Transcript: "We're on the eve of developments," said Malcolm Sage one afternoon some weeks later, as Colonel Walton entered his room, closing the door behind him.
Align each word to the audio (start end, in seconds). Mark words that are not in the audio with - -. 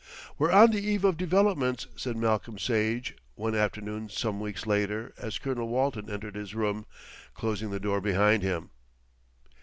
"We're 0.39 0.51
on 0.51 0.71
the 0.71 0.81
eve 0.83 1.05
of 1.05 1.15
developments," 1.17 1.85
said 1.95 2.17
Malcolm 2.17 2.57
Sage 2.57 3.15
one 3.35 3.53
afternoon 3.53 4.09
some 4.09 4.39
weeks 4.39 4.65
later, 4.65 5.13
as 5.15 5.37
Colonel 5.37 5.67
Walton 5.69 6.09
entered 6.09 6.33
his 6.33 6.55
room, 6.55 6.87
closing 7.35 7.69
the 7.69 7.79
door 7.79 8.01
behind 8.01 8.41
him. 8.41 8.71